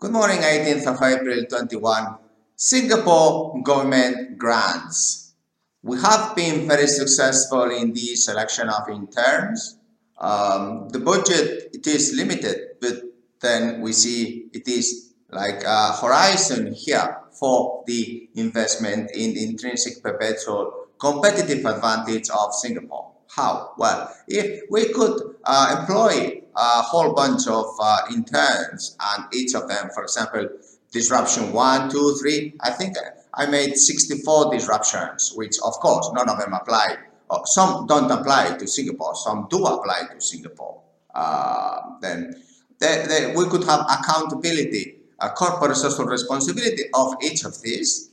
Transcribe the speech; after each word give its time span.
Good 0.00 0.12
morning, 0.12 0.38
18th 0.38 0.94
of 0.94 1.02
April 1.02 1.44
21. 1.50 2.18
Singapore 2.54 3.60
government 3.64 4.38
grants. 4.38 5.34
We 5.82 5.98
have 5.98 6.36
been 6.36 6.68
very 6.68 6.86
successful 6.86 7.68
in 7.72 7.92
the 7.92 8.14
selection 8.14 8.68
of 8.68 8.88
interns. 8.88 9.76
Um, 10.16 10.88
the 10.90 11.00
budget, 11.00 11.70
it 11.74 11.84
is 11.88 12.14
limited, 12.14 12.78
but 12.80 13.02
then 13.40 13.80
we 13.80 13.92
see 13.92 14.46
it 14.52 14.68
is 14.68 15.14
like 15.32 15.64
a 15.64 15.90
horizon 15.94 16.74
here 16.74 17.18
for 17.32 17.82
the 17.88 18.30
investment 18.36 19.10
in 19.16 19.36
intrinsic 19.36 20.00
perpetual 20.00 20.86
competitive 21.00 21.66
advantage 21.66 22.30
of 22.30 22.54
Singapore. 22.54 23.17
How? 23.34 23.72
Well, 23.76 24.14
if 24.26 24.62
we 24.70 24.92
could 24.92 25.36
uh, 25.44 25.76
employ 25.80 26.42
a 26.56 26.82
whole 26.82 27.14
bunch 27.14 27.46
of 27.46 27.66
uh, 27.80 28.00
interns 28.12 28.96
and 29.00 29.24
each 29.32 29.54
of 29.54 29.68
them, 29.68 29.90
for 29.94 30.02
example, 30.02 30.48
disruption 30.90 31.52
one, 31.52 31.90
two, 31.90 32.16
three, 32.20 32.54
I 32.60 32.70
think 32.70 32.96
I 33.34 33.46
made 33.46 33.76
64 33.76 34.52
disruptions, 34.52 35.32
which 35.34 35.56
of 35.64 35.74
course 35.74 36.10
none 36.14 36.28
of 36.28 36.38
them 36.38 36.52
apply. 36.52 36.96
Uh, 37.30 37.44
some 37.44 37.86
don't 37.86 38.10
apply 38.10 38.56
to 38.56 38.66
Singapore, 38.66 39.14
some 39.14 39.46
do 39.50 39.64
apply 39.64 40.08
to 40.12 40.20
Singapore. 40.20 40.80
Uh, 41.14 41.80
then 42.00 42.42
they, 42.80 43.04
they, 43.06 43.34
we 43.36 43.46
could 43.48 43.64
have 43.64 43.80
accountability, 43.80 44.96
a 45.20 45.28
corporate 45.30 45.76
social 45.76 46.06
responsibility 46.06 46.84
of 46.94 47.14
each 47.22 47.44
of 47.44 47.60
these 47.60 48.07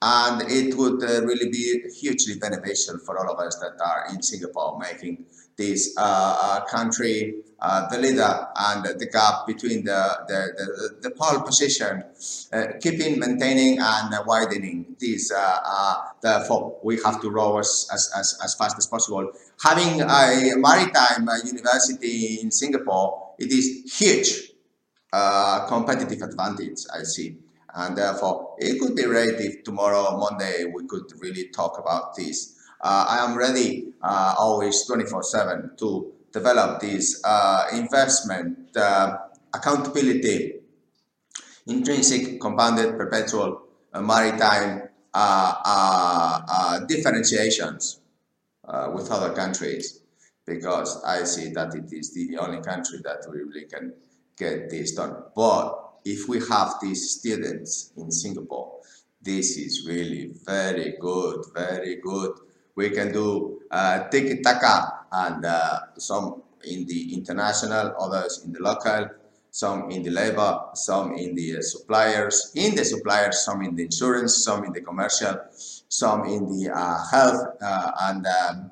and 0.00 0.42
it 0.42 0.76
would 0.76 1.02
uh, 1.02 1.24
really 1.24 1.50
be 1.50 1.82
hugely 2.00 2.38
beneficial 2.38 2.98
for 2.98 3.18
all 3.18 3.32
of 3.34 3.38
us 3.40 3.56
that 3.56 3.74
are 3.84 4.06
in 4.14 4.22
Singapore 4.22 4.78
making 4.78 5.24
this 5.56 5.94
uh, 5.96 6.38
uh 6.40 6.64
country 6.66 7.34
uh, 7.60 7.88
the 7.88 7.98
leader 7.98 8.46
and 8.54 8.84
the 9.00 9.06
gap 9.06 9.44
between 9.44 9.84
the, 9.84 10.18
the, 10.28 10.52
the, 10.56 11.08
the 11.08 11.10
pole 11.10 11.40
position, 11.40 12.04
uh, 12.52 12.66
keeping, 12.80 13.18
maintaining 13.18 13.80
and 13.80 14.14
widening 14.26 14.94
this. 15.00 15.32
therefore, 16.22 16.78
we 16.84 17.00
have 17.04 17.20
to 17.20 17.28
row 17.30 17.58
as, 17.58 17.88
as, 17.92 18.38
as 18.44 18.54
fast 18.54 18.78
as 18.78 18.86
possible. 18.86 19.32
Having 19.64 20.02
a 20.02 20.54
maritime 20.56 21.28
university 21.44 22.38
in 22.40 22.52
Singapore, 22.52 23.32
it 23.40 23.50
is 23.50 23.98
huge 23.98 24.52
competitive 25.66 26.22
advantage, 26.22 26.82
I 26.94 27.02
see. 27.02 27.38
And 27.78 27.96
therefore, 27.96 28.56
it 28.58 28.80
could 28.80 28.96
be 28.96 29.04
great 29.04 29.38
if 29.38 29.62
tomorrow, 29.62 30.18
Monday, 30.18 30.64
we 30.74 30.84
could 30.88 31.04
really 31.20 31.48
talk 31.50 31.78
about 31.78 32.16
this. 32.16 32.56
Uh, 32.80 33.06
I 33.08 33.24
am 33.24 33.38
ready 33.38 33.92
uh, 34.02 34.34
always 34.36 34.84
24-7 34.90 35.78
to 35.78 36.12
develop 36.32 36.80
this 36.80 37.22
uh, 37.24 37.66
investment 37.72 38.76
uh, 38.76 39.18
accountability, 39.54 40.54
intrinsic, 41.68 42.40
compounded, 42.40 42.98
perpetual, 42.98 43.62
uh, 43.92 44.02
maritime 44.02 44.88
uh, 45.14 46.80
differentiations 46.86 48.00
with 48.92 49.10
other 49.10 49.32
countries 49.34 50.00
because 50.44 51.02
I 51.04 51.22
see 51.24 51.50
that 51.50 51.74
it 51.76 51.92
is 51.92 52.12
the 52.12 52.38
only 52.38 52.60
country 52.60 52.98
that 53.04 53.24
we 53.30 53.38
really 53.38 53.66
can 53.66 53.94
get 54.36 54.68
this 54.68 54.92
done. 54.92 55.22
But 55.34 55.87
if 56.04 56.28
we 56.28 56.40
have 56.48 56.74
these 56.80 57.18
students 57.18 57.92
in 57.96 58.10
Singapore, 58.10 58.80
this 59.22 59.56
is 59.56 59.86
really 59.86 60.32
very 60.44 60.96
good, 61.00 61.44
very 61.54 61.96
good. 61.96 62.32
We 62.74 62.90
can 62.90 63.12
do 63.12 63.60
uh, 63.70 64.08
tiki-taka 64.08 65.06
and 65.12 65.44
uh, 65.44 65.78
some 65.98 66.42
in 66.64 66.86
the 66.86 67.14
international, 67.14 67.94
others 67.98 68.42
in 68.44 68.52
the 68.52 68.60
local, 68.60 69.08
some 69.50 69.90
in 69.90 70.02
the 70.02 70.10
labor, 70.10 70.60
some 70.74 71.14
in 71.14 71.34
the 71.34 71.58
uh, 71.58 71.62
suppliers, 71.62 72.52
in 72.54 72.74
the 72.74 72.84
suppliers, 72.84 73.44
some 73.44 73.62
in 73.62 73.74
the 73.74 73.84
insurance, 73.84 74.44
some 74.44 74.64
in 74.64 74.72
the 74.72 74.80
commercial, 74.80 75.36
some 75.88 76.24
in 76.24 76.46
the 76.46 76.70
uh, 76.70 76.98
health 77.10 77.42
uh, 77.60 77.90
and 78.02 78.26
um, 78.26 78.70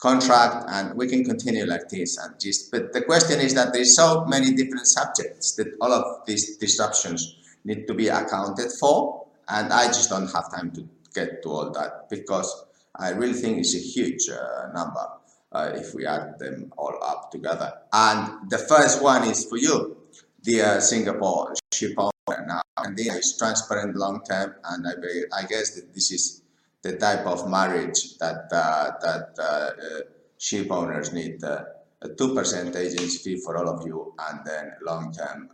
contract 0.00 0.64
and 0.68 0.96
we 0.96 1.08
can 1.08 1.24
continue 1.24 1.66
like 1.66 1.88
this 1.88 2.16
and 2.18 2.38
just 2.38 2.70
but 2.70 2.92
the 2.92 3.02
question 3.02 3.40
is 3.40 3.52
that 3.54 3.72
there's 3.72 3.96
so 3.96 4.24
many 4.26 4.52
different 4.52 4.86
subjects 4.86 5.54
that 5.56 5.66
all 5.80 5.92
of 5.92 6.24
these 6.26 6.56
disruptions 6.56 7.36
need 7.64 7.86
to 7.86 7.94
be 7.94 8.08
accounted 8.08 8.70
for 8.78 9.26
and 9.48 9.72
I 9.72 9.86
just 9.86 10.08
don't 10.10 10.30
have 10.32 10.50
time 10.52 10.70
to 10.72 10.88
get 11.14 11.42
to 11.42 11.48
all 11.48 11.70
that 11.72 12.08
because 12.10 12.64
I 12.94 13.10
really 13.10 13.34
think 13.34 13.58
it's 13.58 13.74
a 13.74 13.78
huge 13.78 14.28
uh, 14.28 14.68
number 14.74 15.06
uh, 15.52 15.72
if 15.74 15.94
we 15.94 16.04
add 16.04 16.38
them 16.38 16.72
all 16.76 16.98
up 17.02 17.30
together. 17.30 17.72
And 17.92 18.50
the 18.50 18.58
first 18.58 19.02
one 19.02 19.28
is 19.28 19.44
for 19.44 19.56
you 19.56 19.96
dear 20.42 20.80
Singapore 20.80 21.54
ship 21.72 21.94
owner. 21.96 22.12
Now 22.46 22.62
and 22.76 22.96
this 22.96 23.08
is 23.08 23.38
transparent 23.38 23.96
long 23.96 24.22
term 24.28 24.54
and 24.64 24.86
I, 24.86 25.40
I 25.40 25.46
guess 25.46 25.74
that 25.76 25.94
this 25.94 26.12
is 26.12 26.42
the 26.82 26.96
type 26.96 27.26
of 27.26 27.48
marriage 27.48 28.16
that 28.18 28.48
uh, 28.52 28.90
that 29.00 29.34
uh, 29.38 29.42
uh, 29.42 30.00
ship 30.38 30.70
owners 30.70 31.12
need 31.12 31.42
a 31.42 31.66
2% 32.04 32.76
agency 32.76 33.18
fee 33.18 33.40
for 33.44 33.56
all 33.56 33.68
of 33.68 33.84
you 33.84 34.14
and 34.28 34.40
then 34.46 34.72
long-term 34.86 35.48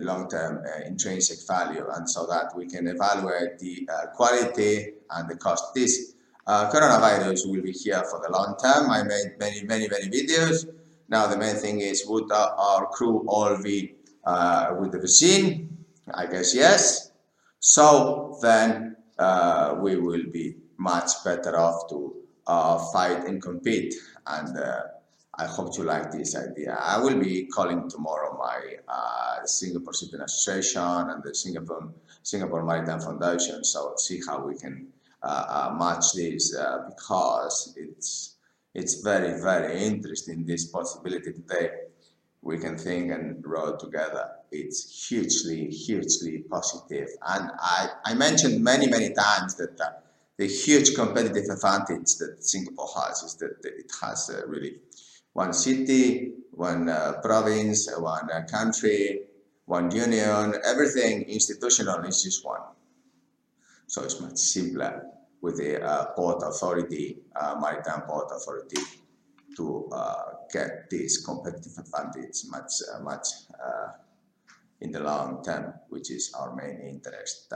long-term 0.00 0.64
uh, 0.64 0.86
intrinsic 0.86 1.38
value 1.46 1.86
and 1.94 2.08
so 2.08 2.26
that 2.26 2.52
we 2.56 2.66
can 2.66 2.86
evaluate 2.86 3.58
the 3.58 3.88
uh, 3.92 4.06
quality 4.14 4.92
and 5.10 5.28
the 5.28 5.36
cost. 5.36 5.74
This 5.74 6.14
uh, 6.46 6.70
coronavirus 6.70 7.46
will 7.46 7.62
be 7.62 7.72
here 7.72 8.02
for 8.04 8.20
the 8.20 8.30
long 8.30 8.56
term. 8.62 8.90
I 8.90 9.02
made 9.02 9.38
many, 9.38 9.64
many, 9.64 9.88
many 9.88 10.08
videos. 10.08 10.66
Now 11.08 11.26
the 11.26 11.36
main 11.36 11.56
thing 11.56 11.80
is 11.80 12.04
would 12.06 12.30
our 12.32 12.86
crew 12.92 13.24
all 13.26 13.60
be 13.62 13.94
with 14.78 14.92
the 14.92 14.98
vaccine? 15.00 15.76
I 16.14 16.26
guess 16.26 16.54
yes. 16.54 17.10
So 17.58 18.38
then 18.42 18.96
uh, 19.18 19.76
we 19.80 19.96
will 19.96 20.24
be 20.32 20.56
much 20.78 21.10
better 21.24 21.58
off 21.58 21.88
to 21.90 22.14
uh, 22.46 22.78
fight 22.92 23.24
and 23.24 23.40
compete. 23.42 23.94
And 24.26 24.58
uh, 24.58 24.80
I 25.34 25.46
hope 25.46 25.76
you 25.78 25.84
like 25.84 26.10
this 26.10 26.36
idea. 26.36 26.76
I 26.80 26.98
will 27.00 27.18
be 27.18 27.46
calling 27.46 27.88
tomorrow 27.88 28.36
my 28.38 28.76
uh, 28.88 29.44
Singapore 29.44 29.94
Shipping 29.94 30.20
Association 30.20 31.10
and 31.10 31.22
the 31.22 31.34
Singapore 31.34 31.92
Singapore 32.22 32.64
Maritime 32.64 33.00
Foundation. 33.00 33.64
So 33.64 33.94
see 33.96 34.20
how 34.26 34.46
we 34.46 34.56
can 34.56 34.88
uh, 35.22 35.74
match 35.78 36.12
this 36.14 36.54
because 36.88 37.74
it's 37.76 38.36
it's 38.74 39.02
very 39.02 39.40
very 39.40 39.82
interesting 39.82 40.44
this 40.44 40.66
possibility 40.66 41.32
today 41.32 41.70
we 42.42 42.58
can 42.58 42.76
think 42.76 43.12
and 43.12 43.42
row 43.46 43.76
together. 43.76 44.28
It's 44.50 45.08
hugely, 45.08 45.68
hugely 45.68 46.38
positive. 46.50 47.08
And 47.26 47.50
I, 47.60 47.88
I 48.04 48.14
mentioned 48.14 48.62
many, 48.62 48.88
many 48.88 49.14
times 49.14 49.54
that 49.56 49.80
uh, 49.80 49.90
the 50.36 50.48
huge 50.48 50.94
competitive 50.96 51.44
advantage 51.50 52.16
that 52.16 52.38
Singapore 52.40 52.88
has 52.96 53.22
is 53.22 53.34
that 53.36 53.58
it 53.64 53.90
has 54.02 54.28
uh, 54.28 54.46
really 54.48 54.76
one 55.34 55.52
city, 55.52 56.32
one 56.50 56.88
uh, 56.88 57.20
province, 57.22 57.88
one 57.96 58.28
uh, 58.30 58.44
country, 58.50 59.20
one 59.66 59.90
union, 59.92 60.54
everything 60.64 61.22
institutional 61.22 62.00
is 62.00 62.24
just 62.24 62.44
one. 62.44 62.60
So 63.86 64.02
it's 64.02 64.20
much 64.20 64.36
simpler 64.36 65.06
with 65.40 65.58
the 65.58 65.82
uh, 65.82 66.06
port 66.16 66.42
authority, 66.44 67.18
uh, 67.36 67.56
maritime 67.60 68.02
port 68.02 68.32
authority 68.34 68.82
to 69.56 69.88
uh, 69.92 70.24
get 70.52 70.90
this 70.90 71.24
competitive 71.24 71.78
advantage 71.78 72.44
much, 72.48 72.72
uh, 72.92 73.02
much 73.02 73.26
uh, 73.54 73.92
in 74.80 74.90
the 74.90 75.00
long 75.00 75.42
term, 75.44 75.72
which 75.88 76.10
is 76.10 76.32
our 76.38 76.54
main 76.54 76.80
interest. 76.80 77.52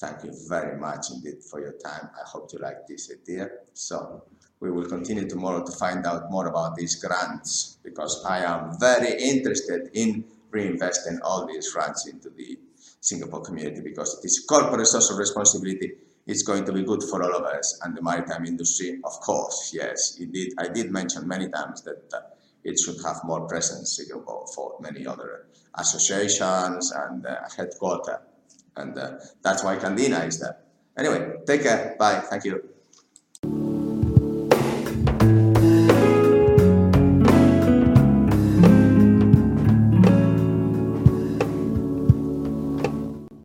thank 0.00 0.22
you 0.22 0.32
very 0.48 0.78
much 0.78 1.10
indeed 1.10 1.42
for 1.42 1.60
your 1.60 1.74
time. 1.84 2.08
I 2.14 2.28
hope 2.28 2.50
you 2.52 2.60
like 2.60 2.86
this 2.86 3.10
idea. 3.10 3.50
So 3.74 4.22
we 4.60 4.70
will 4.70 4.86
continue 4.86 5.28
tomorrow 5.28 5.64
to 5.64 5.72
find 5.72 6.06
out 6.06 6.30
more 6.30 6.46
about 6.46 6.76
these 6.76 6.94
grants 6.96 7.78
because 7.82 8.24
I 8.24 8.44
am 8.44 8.78
very 8.78 9.12
interested 9.20 9.90
in 9.94 10.24
reinvesting 10.50 11.18
all 11.22 11.46
these 11.46 11.72
grants 11.72 12.06
into 12.06 12.30
the 12.30 12.58
Singapore 13.00 13.42
community 13.42 13.80
because 13.80 14.18
it 14.18 14.26
is 14.26 14.44
corporate 14.48 14.86
social 14.86 15.16
responsibility 15.16 15.92
it's 16.28 16.42
going 16.42 16.64
to 16.66 16.72
be 16.72 16.82
good 16.82 17.02
for 17.02 17.22
all 17.24 17.34
of 17.34 17.44
us 17.44 17.80
and 17.82 17.96
the 17.96 18.02
maritime 18.02 18.44
industry, 18.44 19.00
of 19.02 19.12
course, 19.20 19.72
yes. 19.74 20.12
Did, 20.12 20.52
I 20.58 20.68
did 20.68 20.92
mention 20.92 21.26
many 21.26 21.48
times 21.48 21.82
that 21.82 22.04
uh, 22.12 22.20
it 22.62 22.78
should 22.78 22.96
have 23.02 23.24
more 23.24 23.48
presence 23.48 23.98
for 24.54 24.76
many 24.80 25.06
other 25.06 25.46
associations 25.74 26.92
and 26.92 27.24
uh, 27.24 27.36
headquarters. 27.56 28.18
And 28.76 28.96
uh, 28.96 29.12
that's 29.42 29.64
why 29.64 29.76
Candina 29.76 30.26
is 30.26 30.38
there. 30.38 30.58
Anyway, 30.98 31.32
take 31.46 31.62
care. 31.62 31.96
Bye. 31.98 32.20
Thank 32.20 32.44
you. 32.44 32.77